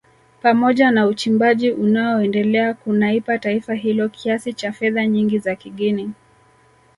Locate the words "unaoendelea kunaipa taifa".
1.71-3.73